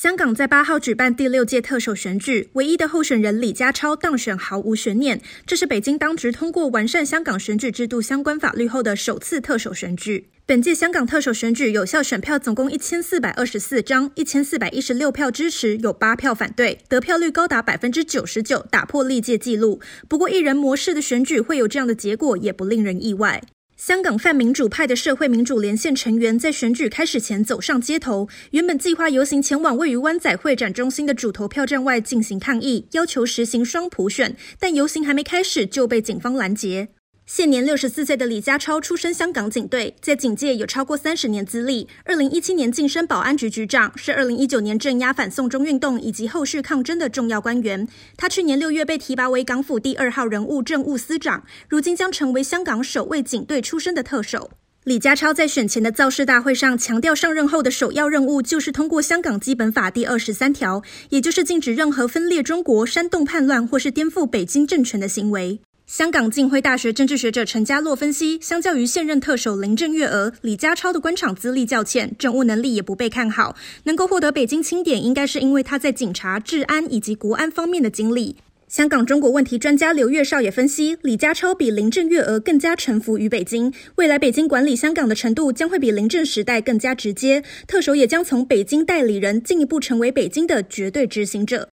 [0.00, 5.20] 香港在八号举办第六届特首选举，唯一的候选人李家超当选毫无悬念。
[5.44, 10.28] 这是北京当局通过完善香港选举制度相关法律后的首次特首选举。
[10.46, 19.80] 本届香港特首选举有效选票总共一千四百二十四张，一千四百一十六票支持，有八票反对，得票率高达百分之九十九，打破历届纪录。
[20.06, 23.42] 不过，一人模式的选举会有这样的结果，也不令人意外。
[23.78, 36.88] 香港泛民主派的社会民主连线成员在选举开始前走上街头，原本计划游行前往位于湾仔会展中心的主投票站外进行抗议，要求实行双普选，但游行还没开始就被警方拦截。
[37.30, 41.86] 现年六十四岁的李家超出身香港警队，在警界有超过三十年资历。
[42.06, 47.86] 二零一七年晋升保安局局长，是二零一九年镇压反送中运动以及后续抗争的重要官员。
[48.16, 54.50] 他去年六月被提拔为港府第二号人物政务司长，如今将成为香港首位警队出身的特首。
[54.84, 65.60] 李家超在选前的造势大会上强调，上任后的首要任务就是通过香港基本法第二十三条，也就是禁止任何分裂中国、煽动叛乱或是颠覆北京政权的行为。
[65.88, 78.36] 香港浸会大学政治学者陈家洛分析，相较于现任特首林郑月娥，李家超的官场资历较浅，政务能力也不被看好，能够获得北京钦点，应该是因为他在警察、治安以及国安方面的经历。
[78.68, 91.66] 香港中国问题专家刘月少也分析，李家超比林郑月娥更加臣服于北京，未来北京管理香港的程度将会比林郑时代更加直接，特首也将从北京代理人进一步成为北京的绝对执行者。